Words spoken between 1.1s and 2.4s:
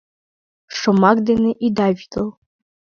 дене ида вӱдыл!